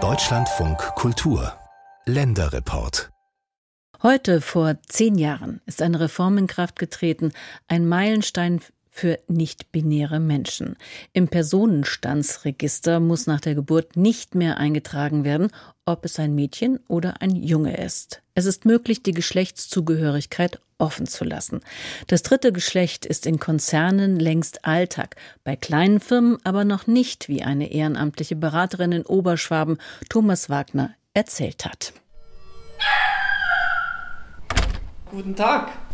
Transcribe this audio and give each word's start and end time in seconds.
Deutschlandfunk 0.00 0.78
Kultur. 0.94 1.52
Länderreport. 2.04 3.10
Heute 4.04 4.40
vor 4.40 4.76
zehn 4.86 5.18
Jahren 5.18 5.60
ist 5.66 5.82
eine 5.82 5.98
Reform 5.98 6.38
in 6.38 6.46
Kraft 6.46 6.78
getreten, 6.78 7.32
ein 7.66 7.88
Meilenstein 7.88 8.60
für 8.98 9.20
nicht-binäre 9.28 10.18
Menschen. 10.18 10.76
Im 11.12 11.28
Personenstandsregister 11.28 12.98
muss 12.98 13.28
nach 13.28 13.40
der 13.40 13.54
Geburt 13.54 13.96
nicht 13.96 14.34
mehr 14.34 14.56
eingetragen 14.56 15.22
werden, 15.22 15.52
ob 15.84 16.04
es 16.04 16.18
ein 16.18 16.34
Mädchen 16.34 16.80
oder 16.88 17.22
ein 17.22 17.36
Junge 17.36 17.76
ist. 17.76 18.22
Es 18.34 18.44
ist 18.44 18.64
möglich, 18.64 19.04
die 19.04 19.12
Geschlechtszugehörigkeit 19.12 20.60
offen 20.78 21.06
zu 21.06 21.22
lassen. 21.22 21.60
Das 22.08 22.24
dritte 22.24 22.52
Geschlecht 22.52 23.06
ist 23.06 23.24
in 23.26 23.38
Konzernen 23.38 24.18
längst 24.18 24.64
Alltag, 24.64 25.14
bei 25.44 25.54
kleinen 25.54 26.00
Firmen 26.00 26.38
aber 26.42 26.64
noch 26.64 26.88
nicht, 26.88 27.28
wie 27.28 27.44
eine 27.44 27.70
ehrenamtliche 27.70 28.34
Beraterin 28.34 28.90
in 28.90 29.06
Oberschwaben, 29.06 29.78
Thomas 30.08 30.50
Wagner, 30.50 30.92
erzählt 31.14 31.64
hat. 31.64 31.92
Guten 35.12 35.36
Tag. 35.36 35.87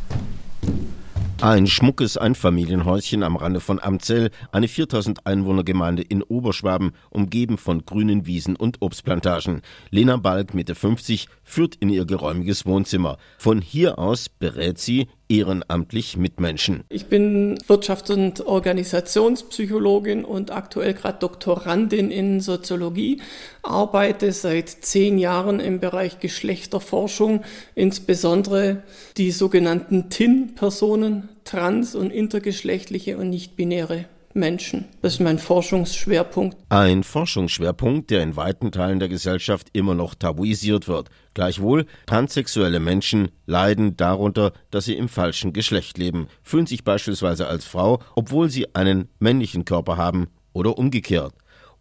Ein 1.41 1.67
schmuckes 1.67 2.17
Einfamilienhäuschen 2.17 3.23
am 3.23 3.37
Rande 3.37 3.61
von 3.61 3.83
Amzell, 3.83 4.31
eine 4.53 4.69
4000 4.69 5.27
Einwohnergemeinde 5.27 6.03
in 6.03 6.23
Oberschwaben, 6.23 6.93
umgeben 7.11 7.59
von 7.59 7.85
grünen 7.85 8.25
Wiesen 8.25 8.57
und 8.57 8.81
Obstplantagen. 8.81 9.61
Lena 9.91 10.17
Balk, 10.17 10.55
Mitte 10.55 10.75
50, 10.75 11.29
führt 11.43 11.75
in 11.77 11.91
ihr 11.91 12.07
geräumiges 12.07 12.65
Wohnzimmer. 12.65 13.19
Von 13.37 13.61
hier 13.61 13.99
aus 13.99 14.29
berät 14.29 14.79
sie 14.79 15.09
ehrenamtlich 15.29 16.17
Mitmenschen. 16.17 16.85
Ich 16.89 17.07
bin 17.07 17.59
Wirtschafts- 17.67 18.13
und 18.13 18.47
Organisationspsychologin 18.47 20.25
und 20.25 20.51
aktuell 20.51 20.95
gerade 20.95 21.19
Doktorandin 21.19 22.11
in 22.11 22.41
Soziologie, 22.41 23.21
arbeite 23.63 24.33
seit 24.33 24.69
zehn 24.69 25.19
Jahren 25.19 25.61
im 25.61 25.81
Bereich 25.81 26.19
Geschlechterforschung, 26.21 27.45
insbesondere 27.75 28.83
die 29.17 29.31
sogenannten 29.31 30.11
TIN-Personen, 30.11 31.29
trans- 31.45 31.95
und 31.95 32.11
intergeschlechtliche 32.11 33.17
und 33.19 33.31
nicht-binäre 33.31 34.07
Menschen. 34.35 34.87
Das 35.01 35.15
ist 35.15 35.21
mein 35.21 35.39
Forschungsschwerpunkt. 35.39 36.57
Ein 36.69 37.05
Forschungsschwerpunkt, 37.05 38.11
der 38.11 38.23
in 38.23 38.37
weiten 38.37 38.73
Teilen 38.73 38.99
der 38.99 39.09
Gesellschaft 39.09 39.69
immer 39.73 39.95
noch 39.95 40.15
tabuisiert 40.15 40.89
wird. 40.89 41.09
Gleichwohl, 41.35 41.87
transsexuelle 42.07 42.81
Menschen 42.81 43.29
leiden 43.47 43.97
darunter, 43.97 44.53
dass 44.71 44.85
sie 44.85 44.95
im 44.95 45.09
falschen 45.09 45.53
Geschlecht 45.53 45.99
leben, 45.99 46.29
fühlen 46.43 46.67
sich 46.67 46.85
beispielsweise 46.85 47.47
als 47.47 47.65
Frau, 47.65 48.01
obwohl 48.15 48.51
sie 48.51 48.75
einen 48.75 49.09
männlichen 49.19 49.65
Körper 49.65 49.97
haben 49.97 50.29
oder 50.53 50.79
umgekehrt. 50.79 51.35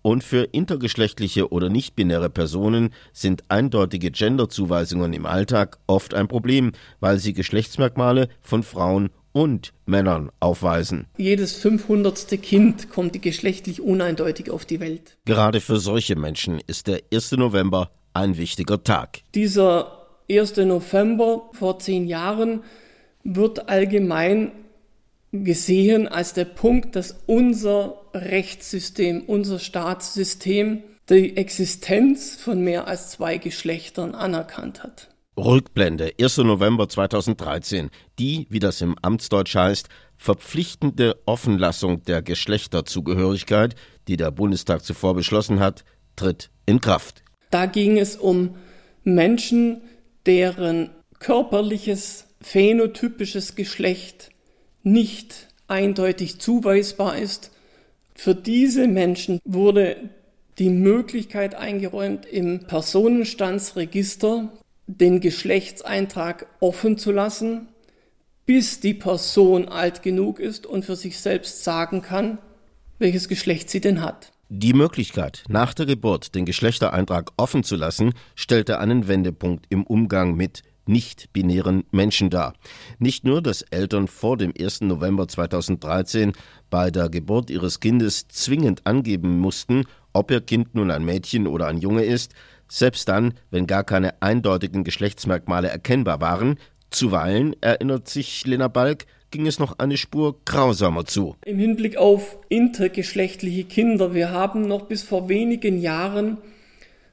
Und 0.04 0.22
für 0.22 0.44
intergeschlechtliche 0.44 1.50
oder 1.52 1.70
nicht-binäre 1.70 2.30
Personen 2.30 2.90
sind 3.14 3.44
eindeutige 3.50 4.12
Genderzuweisungen 4.12 5.14
im 5.14 5.26
Alltag 5.26 5.80
oft 5.88 6.14
ein 6.14 6.28
Problem, 6.28 6.74
weil 7.00 7.20
sie 7.20 7.34
Geschlechtsmerkmale 7.34 8.28
von 8.42 8.64
Frauen 8.64 9.12
und 9.34 9.74
Männern 9.86 10.32
aufweisen. 10.40 11.08
Jedes 11.18 11.54
500. 11.56 12.42
Kind 12.42 12.90
kommt 12.90 13.22
geschlechtlich 13.22 13.82
uneindeutig 13.82 14.50
auf 14.50 14.66
die 14.66 14.80
Welt. 14.80 15.18
Gerade 15.26 15.60
für 15.60 15.80
solche 15.80 16.16
Menschen 16.16 16.62
ist 16.66 16.88
der 16.88 17.02
1. 17.14 17.34
November 17.34 17.92
ein 18.14 18.38
wichtiger 18.38 18.84
Tag. 18.84 19.22
Dieser 19.36 20.08
1. 20.30 20.58
November 20.58 21.50
vor 21.54 21.80
zehn 21.80 22.08
Jahren 22.08 22.64
wird 23.24 23.70
allgemein 23.70 24.52
gesehen 25.32 26.08
als 26.08 26.34
der 26.34 26.46
Punkt, 26.46 26.96
dass 26.96 27.24
unser 27.26 28.02
Rechtssystem, 28.14 29.24
unser 29.26 29.60
Staatssystem 29.60 30.84
die 31.10 31.36
Existenz 31.36 32.36
von 32.36 32.64
mehr 32.64 32.88
als 32.88 33.10
zwei 33.10 33.38
Geschlechtern 33.38 34.16
anerkannt 34.16 34.84
hat. 34.84 35.10
Rückblende, 35.36 36.14
1. 36.22 36.38
November 36.40 36.88
2013. 36.88 37.90
Die, 38.20 38.46
wie 38.50 38.60
das 38.60 38.82
im 38.82 38.96
Amtsdeutsch 39.02 39.56
heißt, 39.56 39.90
verpflichtende 40.16 41.20
Offenlassung 41.26 42.04
der 42.04 42.22
Geschlechterzugehörigkeit, 42.22 43.76
die 44.08 44.16
der 44.16 44.30
Bundestag 44.30 44.84
zuvor 44.84 45.16
beschlossen 45.16 45.60
hat, 45.60 45.86
tritt 46.16 46.52
in 46.68 46.82
Kraft. 46.82 47.24
Da 47.50 47.66
ging 47.66 47.98
es 47.98 48.16
um 48.16 48.56
Menschen, 49.04 49.82
deren 50.26 50.92
körperliches, 51.20 52.28
phänotypisches 52.42 53.56
Geschlecht 53.56 54.30
nicht 54.84 55.48
eindeutig 55.68 56.40
zuweisbar 56.40 57.18
ist. 57.18 57.52
Für 58.14 58.36
diese 58.36 58.88
Menschen 58.88 59.40
wurde 59.46 59.98
die 60.60 60.70
Möglichkeit 60.70 61.56
eingeräumt, 61.56 62.28
im 62.28 62.68
Personenstandsregister 62.68 64.52
den 64.88 65.20
Geschlechtseintrag 65.22 66.48
offen 66.60 66.98
zu 66.98 67.12
lassen, 67.12 67.70
bis 68.46 68.80
die 68.80 68.94
Person 68.94 69.68
alt 69.68 70.04
genug 70.04 70.40
ist 70.40 70.66
und 70.66 70.84
für 70.84 70.96
sich 70.96 71.20
selbst 71.20 71.64
sagen 71.64 72.02
kann, 72.02 72.38
welches 73.00 73.28
Geschlecht 73.28 73.70
sie 73.70 73.82
denn 73.82 74.02
hat. 74.02 74.32
Die 74.50 74.74
Möglichkeit, 74.74 75.44
nach 75.48 75.74
der 75.74 75.86
Geburt 75.86 76.36
den 76.36 76.46
Geschlechtereintrag 76.46 77.32
offen 77.38 77.64
zu 77.64 77.76
lassen, 77.76 78.14
stellte 78.36 78.80
einen 78.80 79.08
Wendepunkt 79.08 79.66
im 79.70 79.84
Umgang 79.84 80.36
mit 80.36 80.62
nicht-binären 80.86 81.86
Menschen 81.92 82.30
dar. 82.30 82.54
Nicht 83.00 83.24
nur, 83.24 83.42
dass 83.42 83.62
Eltern 83.62 84.08
vor 84.08 84.38
dem 84.38 84.54
1. 84.58 84.82
November 84.82 85.28
2013 85.28 86.34
bei 86.70 86.92
der 86.92 87.10
Geburt 87.10 87.50
ihres 87.50 87.80
Kindes 87.80 88.28
zwingend 88.28 88.86
angeben 88.86 89.40
mussten, 89.40 89.86
ob 90.12 90.30
ihr 90.30 90.42
Kind 90.42 90.76
nun 90.76 90.92
ein 90.92 91.06
Mädchen 91.06 91.48
oder 91.48 91.68
ein 91.68 91.78
Junge 91.78 92.04
ist, 92.04 92.34
selbst 92.68 93.08
dann, 93.08 93.34
wenn 93.52 93.68
gar 93.68 93.84
keine 93.84 94.22
eindeutigen 94.22 94.84
Geschlechtsmerkmale 94.84 95.70
erkennbar 95.70 96.22
waren, 96.22 96.58
zuweilen, 96.90 97.56
erinnert 97.62 98.08
sich 98.08 98.46
Lena 98.46 98.68
Balk, 98.68 99.06
ging 99.32 99.48
es 99.48 99.60
noch 99.60 99.80
eine 99.80 99.98
Spur 99.98 100.36
grausamer 100.46 101.06
zu. 101.06 101.36
Im 101.44 101.58
Hinblick 101.58 101.98
auf 101.98 102.38
intergeschlechtliche 102.50 103.64
Kinder, 103.64 104.14
wir 104.14 104.32
haben 104.32 104.68
noch 104.68 104.84
bis 104.84 105.04
vor 105.04 105.28
wenigen 105.28 105.82
Jahren 105.82 106.38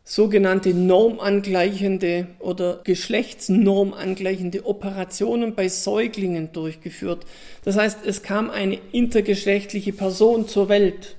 sogenannte 0.05 0.75
normangleichende 0.75 2.27
oder 2.41 2.81
geschlechtsnormangleichende 2.85 4.67
Operationen 4.67 5.55
bei 5.55 5.69
Säuglingen 5.69 6.53
durchgeführt. 6.53 7.25
Das 7.65 7.77
heißt, 7.77 8.01
es 8.05 8.23
kam 8.23 8.51
eine 8.51 8.79
intergeschlechtliche 8.93 9.93
Person 9.93 10.49
zur 10.49 10.69
Welt. 10.69 11.17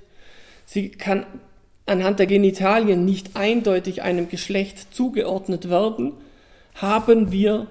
Sie 0.66 0.90
kann 0.90 1.25
anhand 1.86 2.19
der 2.19 2.28
Genitalien 2.28 3.06
nicht 3.06 3.36
eindeutig 3.36 4.02
einem 4.02 4.30
Geschlecht 4.30 4.94
zugeordnet 4.94 5.69
werden, 5.69 6.14
haben 6.75 7.31
wir 7.31 7.68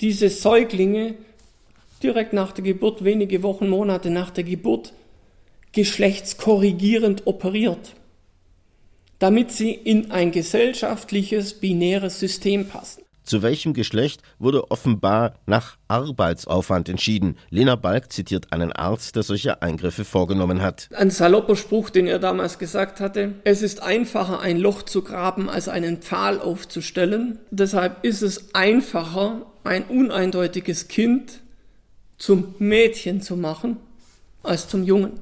diese 0.00 0.28
Säuglinge 0.30 1.14
direkt 2.02 2.32
nach 2.32 2.52
der 2.52 2.64
Geburt, 2.64 3.04
wenige 3.04 3.42
Wochen, 3.42 3.68
Monate 3.68 4.10
nach 4.10 4.30
der 4.30 4.44
Geburt, 4.44 4.94
geschlechtskorrigierend 5.72 7.26
operiert 7.26 7.94
damit 9.20 9.52
sie 9.52 9.72
in 9.72 10.10
ein 10.10 10.32
gesellschaftliches 10.32 11.54
binäres 11.54 12.18
System 12.18 12.66
passen. 12.66 13.02
Zu 13.30 13.42
welchem 13.42 13.74
Geschlecht 13.74 14.22
wurde 14.40 14.72
offenbar 14.72 15.34
nach 15.46 15.76
Arbeitsaufwand 15.86 16.88
entschieden. 16.88 17.36
Lena 17.48 17.76
Balk 17.76 18.12
zitiert 18.12 18.52
einen 18.52 18.72
Arzt, 18.72 19.14
der 19.14 19.22
solche 19.22 19.62
Eingriffe 19.62 20.04
vorgenommen 20.04 20.62
hat. 20.62 20.88
Ein 20.96 21.10
salopper 21.10 21.54
Spruch, 21.54 21.90
den 21.90 22.08
er 22.08 22.18
damals 22.18 22.58
gesagt 22.58 22.98
hatte. 22.98 23.34
Es 23.44 23.62
ist 23.62 23.84
einfacher, 23.84 24.40
ein 24.40 24.58
Loch 24.58 24.82
zu 24.82 25.02
graben, 25.02 25.48
als 25.48 25.68
einen 25.68 25.98
Pfahl 25.98 26.40
aufzustellen. 26.40 27.38
Deshalb 27.52 28.02
ist 28.04 28.22
es 28.22 28.52
einfacher, 28.52 29.46
ein 29.62 29.84
uneindeutiges 29.84 30.88
Kind 30.88 31.38
zum 32.18 32.56
Mädchen 32.58 33.22
zu 33.22 33.36
machen, 33.36 33.76
als 34.42 34.66
zum 34.66 34.82
Jungen. 34.82 35.20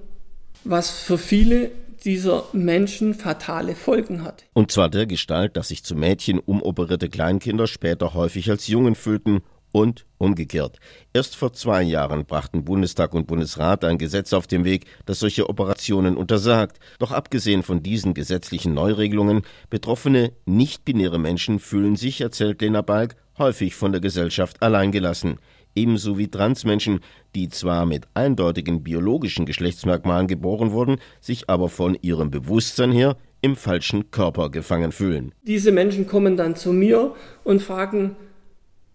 Was 0.64 0.88
für 0.88 1.18
viele 1.18 1.72
dieser 2.08 2.44
Menschen 2.54 3.12
fatale 3.12 3.74
Folgen 3.74 4.24
hat. 4.24 4.46
Und 4.54 4.72
zwar 4.72 4.88
der 4.88 5.04
Gestalt, 5.04 5.58
dass 5.58 5.68
sich 5.68 5.84
zu 5.84 5.94
Mädchen 5.94 6.38
umoperierte 6.38 7.10
Kleinkinder 7.10 7.66
später 7.66 8.14
häufig 8.14 8.48
als 8.48 8.66
Jungen 8.66 8.94
fühlten 8.94 9.42
und 9.72 10.06
umgekehrt. 10.16 10.78
Erst 11.12 11.36
vor 11.36 11.52
zwei 11.52 11.82
Jahren 11.82 12.24
brachten 12.24 12.64
Bundestag 12.64 13.12
und 13.12 13.26
Bundesrat 13.26 13.84
ein 13.84 13.98
Gesetz 13.98 14.32
auf 14.32 14.46
den 14.46 14.64
Weg, 14.64 14.86
das 15.04 15.18
solche 15.18 15.50
Operationen 15.50 16.16
untersagt. 16.16 16.78
Doch 16.98 17.12
abgesehen 17.12 17.62
von 17.62 17.82
diesen 17.82 18.14
gesetzlichen 18.14 18.72
Neuregelungen, 18.72 19.42
betroffene 19.68 20.32
nicht-binäre 20.46 21.18
Menschen 21.18 21.58
fühlen 21.58 21.96
sich, 21.96 22.22
erzählt 22.22 22.62
Lena 22.62 22.80
Balk, 22.80 23.16
häufig 23.36 23.74
von 23.74 23.92
der 23.92 24.00
Gesellschaft 24.00 24.62
alleingelassen 24.62 25.38
ebenso 25.78 26.18
wie 26.18 26.28
Transmenschen, 26.28 27.00
die 27.34 27.48
zwar 27.48 27.86
mit 27.86 28.06
eindeutigen 28.14 28.82
biologischen 28.82 29.46
Geschlechtsmerkmalen 29.46 30.26
geboren 30.26 30.72
wurden, 30.72 30.96
sich 31.20 31.48
aber 31.48 31.68
von 31.68 31.96
ihrem 32.02 32.30
Bewusstsein 32.30 32.90
her 32.90 33.16
im 33.40 33.54
falschen 33.54 34.10
Körper 34.10 34.50
gefangen 34.50 34.90
fühlen. 34.90 35.32
Diese 35.42 35.70
Menschen 35.70 36.08
kommen 36.08 36.36
dann 36.36 36.56
zu 36.56 36.72
mir 36.72 37.14
und 37.44 37.62
fragen, 37.62 38.16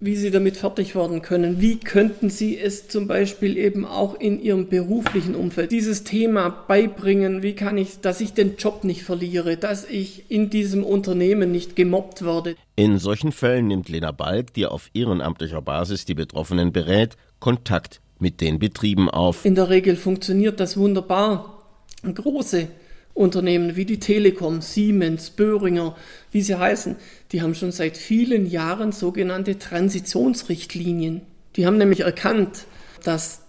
wie 0.04 0.18
sie 0.18 0.32
damit 0.32 0.58
fertig 0.58 0.96
werden 0.96 1.22
können. 1.22 1.62
Wie 1.62 1.80
könnten 1.80 2.30
sie 2.30 2.60
es 2.60 2.90
zum 2.90 3.08
Beispiel 3.08 3.58
eben 3.58 3.86
auch 3.86 4.20
in 4.20 4.42
ihrem 4.42 4.68
beruflichen 4.68 5.34
Umfeld 5.34 5.72
dieses 5.72 6.04
Thema 6.04 6.50
beibringen? 6.50 7.42
Wie 7.42 7.54
kann 7.54 7.78
ich, 7.78 8.02
dass 8.02 8.20
ich 8.20 8.34
den 8.34 8.58
Job 8.58 8.84
nicht 8.84 9.04
verliere, 9.04 9.56
dass 9.56 9.86
ich 9.86 10.30
in 10.30 10.50
diesem 10.50 10.84
Unternehmen 10.84 11.54
nicht 11.54 11.78
gemobbt 11.78 12.26
werde? 12.26 12.56
In 12.76 13.00
solchen 13.00 13.32
Fällen 13.32 13.68
nimmt 13.68 13.88
Lena 13.88 14.12
Balk, 14.12 14.54
die 14.54 14.66
auf 14.66 14.90
ehrenamtlicher 14.94 15.62
Basis 15.62 16.04
die 16.04 16.16
Betroffenen 16.16 16.74
berät, 16.74 17.16
Kontakt 17.40 18.02
mit 18.20 18.42
den 18.42 18.60
Betrieben 18.60 19.10
auf. 19.10 19.46
In 19.46 19.56
der 19.56 19.70
Regel 19.70 19.96
funktioniert 19.96 20.60
das 20.60 20.76
wunderbar. 20.76 21.64
Große 22.04 22.68
Unternehmen 23.14 23.76
wie 23.76 23.86
die 23.86 24.00
Telekom, 24.00 24.62
Siemens, 24.62 25.30
Böhringer, 25.30 25.96
wie 26.32 26.42
sie 26.42 26.58
heißen, 26.58 26.96
die 27.32 27.42
haben 27.42 27.54
schon 27.54 27.72
seit 27.72 27.98
vielen 27.98 28.46
Jahren 28.48 28.92
sogenannte 28.92 29.60
Transitionsrichtlinien. 29.60 31.22
Die 31.56 31.66
haben 31.66 31.78
nämlich 31.78 32.02
erkannt, 32.02 32.66
dass 33.04 33.42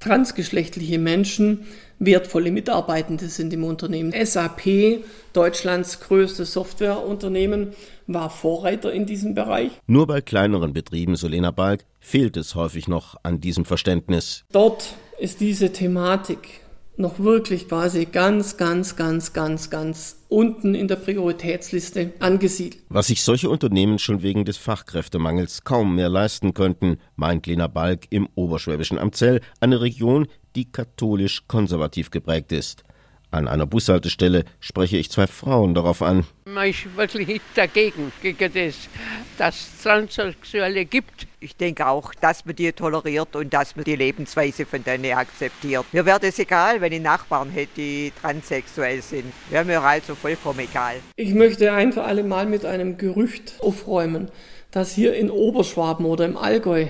transgeschlechtliche 0.00 0.98
Menschen 0.98 1.66
wertvolle 1.98 2.50
Mitarbeitende 2.50 3.28
sind 3.28 3.52
im 3.52 3.64
Unternehmen. 3.64 4.12
SAP, 4.12 5.02
Deutschlands 5.32 6.00
größtes 6.00 6.52
Softwareunternehmen, 6.52 7.72
war 8.06 8.30
Vorreiter 8.30 8.92
in 8.92 9.06
diesem 9.06 9.34
Bereich. 9.34 9.70
Nur 9.86 10.06
bei 10.06 10.20
kleineren 10.20 10.72
Betrieben, 10.72 11.16
so 11.16 11.28
Lena 11.28 11.50
Balk, 11.50 11.84
fehlt 12.00 12.36
es 12.36 12.54
häufig 12.54 12.88
noch 12.88 13.16
an 13.22 13.40
diesem 13.40 13.64
Verständnis. 13.64 14.44
Dort 14.52 14.94
ist 15.18 15.40
diese 15.40 15.72
Thematik 15.72 16.60
noch 16.98 17.18
wirklich 17.18 17.68
quasi 17.68 18.06
ganz, 18.06 18.56
ganz, 18.56 18.96
ganz, 18.96 19.32
ganz, 19.32 19.70
ganz 19.70 20.24
unten 20.28 20.74
in 20.74 20.88
der 20.88 20.96
Prioritätsliste 20.96 22.12
angesiedelt. 22.20 22.82
Was 22.88 23.08
sich 23.08 23.22
solche 23.22 23.50
Unternehmen 23.50 23.98
schon 23.98 24.22
wegen 24.22 24.44
des 24.44 24.56
Fachkräftemangels 24.56 25.64
kaum 25.64 25.94
mehr 25.94 26.08
leisten 26.08 26.54
könnten, 26.54 26.98
meint 27.16 27.46
Lena 27.46 27.66
Balk 27.66 28.06
im 28.10 28.28
Oberschwäbischen 28.34 28.98
Amzell, 28.98 29.40
eine 29.60 29.80
Region, 29.80 30.26
die 30.54 30.70
katholisch-konservativ 30.70 32.10
geprägt 32.10 32.50
ist. 32.52 32.85
An 33.32 33.48
einer 33.48 33.66
Bushaltestelle 33.66 34.44
spreche 34.60 34.96
ich 34.96 35.10
zwei 35.10 35.26
Frauen 35.26 35.74
darauf 35.74 36.00
an. 36.00 36.24
Ich 36.64 36.84
bin 36.84 36.96
wirklich 36.96 37.40
dagegen, 37.54 38.12
gegen 38.22 38.52
das, 38.52 38.88
dass 39.36 39.54
es 39.56 39.82
Transsexuelle 39.82 40.84
gibt. 40.84 41.26
Ich 41.40 41.56
denke 41.56 41.86
auch, 41.86 42.14
dass 42.14 42.46
man 42.46 42.56
die 42.56 42.72
toleriert 42.72 43.34
und 43.36 43.52
dass 43.52 43.74
man 43.76 43.84
die 43.84 43.96
Lebensweise 43.96 44.64
von 44.64 44.82
denen 44.82 45.12
akzeptiert. 45.12 45.84
Mir 45.92 46.06
wäre 46.06 46.20
es 46.22 46.38
egal, 46.38 46.80
wenn 46.80 46.92
ich 46.92 47.02
Nachbarn 47.02 47.50
hätte, 47.50 47.72
die 47.76 48.12
transsexuell 48.20 49.02
sind. 49.02 49.32
Wäre 49.50 49.64
mir 49.64 49.82
also 49.82 50.14
vollkommen 50.14 50.60
egal. 50.60 50.94
Ich 51.16 51.34
möchte 51.34 51.72
ein 51.72 51.92
für 51.92 52.04
alle 52.04 52.22
Mal 52.22 52.46
mit 52.46 52.64
einem 52.64 52.96
Gerücht 52.96 53.54
aufräumen, 53.58 54.30
dass 54.70 54.92
hier 54.92 55.14
in 55.14 55.30
Oberschwaben 55.30 56.06
oder 56.06 56.24
im 56.24 56.36
Allgäu 56.36 56.86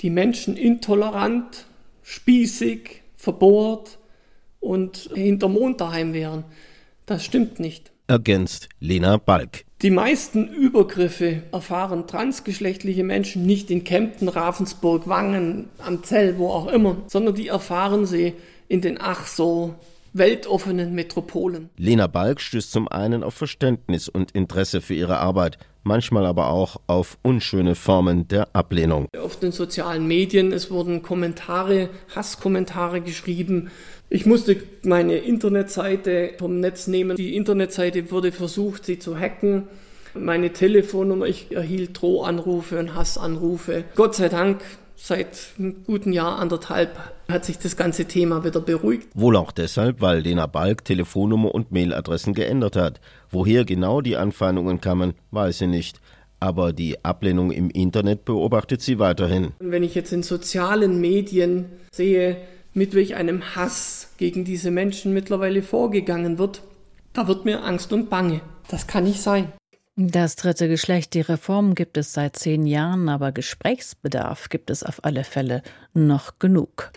die 0.00 0.10
Menschen 0.10 0.56
intolerant, 0.56 1.66
spießig, 2.02 3.02
verbohrt, 3.16 3.98
und 4.60 5.10
hinter 5.14 5.48
Mond 5.48 5.80
daheim 5.80 6.12
wären. 6.12 6.44
Das 7.06 7.24
stimmt 7.24 7.60
nicht. 7.60 7.92
Ergänzt 8.06 8.68
Lena 8.80 9.18
Balk. 9.18 9.64
Die 9.82 9.90
meisten 9.90 10.48
Übergriffe 10.48 11.42
erfahren 11.52 12.06
transgeschlechtliche 12.06 13.04
Menschen 13.04 13.46
nicht 13.46 13.70
in 13.70 13.84
Kempten, 13.84 14.28
Ravensburg, 14.28 15.08
Wangen, 15.08 15.68
am 15.78 16.02
Zell, 16.02 16.38
wo 16.38 16.48
auch 16.48 16.66
immer, 16.66 16.96
sondern 17.06 17.34
die 17.34 17.48
erfahren 17.48 18.06
sie 18.06 18.34
in 18.66 18.80
den 18.80 18.98
ach 19.00 19.26
so 19.26 19.74
weltoffenen 20.18 20.94
Metropolen. 20.94 21.70
Lena 21.76 22.06
Balk 22.06 22.40
stößt 22.40 22.70
zum 22.70 22.88
einen 22.88 23.22
auf 23.22 23.34
Verständnis 23.34 24.08
und 24.08 24.32
Interesse 24.32 24.80
für 24.80 24.94
ihre 24.94 25.18
Arbeit, 25.18 25.58
manchmal 25.82 26.26
aber 26.26 26.50
auch 26.50 26.76
auf 26.86 27.18
unschöne 27.22 27.74
Formen 27.74 28.28
der 28.28 28.54
Ablehnung. 28.54 29.08
Auf 29.18 29.38
den 29.38 29.52
sozialen 29.52 30.06
Medien, 30.06 30.52
es 30.52 30.70
wurden 30.70 31.02
Kommentare, 31.02 31.88
Hasskommentare 32.14 33.00
geschrieben, 33.00 33.70
ich 34.10 34.24
musste 34.24 34.56
meine 34.84 35.16
Internetseite 35.16 36.30
vom 36.38 36.60
Netz 36.60 36.86
nehmen. 36.86 37.16
Die 37.18 37.36
Internetseite 37.36 38.10
wurde 38.10 38.32
versucht, 38.32 38.86
sie 38.86 38.98
zu 38.98 39.18
hacken. 39.18 39.64
Meine 40.14 40.52
Telefonnummer, 40.54 41.26
ich 41.26 41.54
erhielt 41.54 42.00
Drohanrufe 42.00 42.78
und 42.78 42.94
Hassanrufe. 42.94 43.84
Gott 43.96 44.14
sei 44.14 44.30
Dank, 44.30 44.62
seit 44.98 45.54
einem 45.58 45.84
guten 45.84 46.12
Jahr, 46.12 46.38
anderthalb, 46.38 46.98
hat 47.30 47.44
sich 47.44 47.58
das 47.58 47.76
ganze 47.76 48.06
Thema 48.06 48.44
wieder 48.44 48.60
beruhigt. 48.60 49.08
Wohl 49.14 49.36
auch 49.36 49.52
deshalb, 49.52 50.00
weil 50.00 50.20
Lena 50.20 50.46
Balk 50.46 50.84
Telefonnummer 50.84 51.54
und 51.54 51.72
Mailadressen 51.72 52.34
geändert 52.34 52.76
hat. 52.76 53.00
Woher 53.30 53.64
genau 53.64 54.00
die 54.00 54.16
Anfeindungen 54.16 54.80
kamen, 54.80 55.14
weiß 55.30 55.58
sie 55.58 55.66
nicht 55.66 56.00
aber 56.40 56.72
die 56.72 57.04
Ablehnung 57.04 57.50
im 57.50 57.70
Internet 57.70 58.24
beobachtet 58.24 58.80
sie 58.80 58.98
weiterhin. 58.98 59.52
Wenn 59.58 59.82
ich 59.82 59.94
jetzt 59.94 60.12
in 60.12 60.22
sozialen 60.22 61.00
Medien 61.00 61.66
sehe, 61.92 62.36
mit 62.74 62.94
welch 62.94 63.16
einem 63.16 63.56
Hass 63.56 64.12
gegen 64.18 64.44
diese 64.44 64.70
Menschen 64.70 65.12
mittlerweile 65.12 65.62
vorgegangen 65.62 66.38
wird, 66.38 66.62
da 67.12 67.26
wird 67.26 67.44
mir 67.44 67.64
Angst 67.64 67.92
und 67.92 68.10
Bange. 68.10 68.40
Das 68.68 68.86
kann 68.86 69.04
nicht 69.04 69.20
sein. 69.20 69.52
Das 70.00 70.36
dritte 70.36 70.68
Geschlecht, 70.68 71.12
die 71.14 71.22
Reform 71.22 71.74
gibt 71.74 71.96
es 71.96 72.12
seit 72.12 72.36
zehn 72.36 72.66
Jahren, 72.66 73.08
aber 73.08 73.32
Gesprächsbedarf 73.32 74.48
gibt 74.48 74.70
es 74.70 74.84
auf 74.84 75.04
alle 75.04 75.24
Fälle 75.24 75.60
noch 75.92 76.38
genug. 76.38 76.92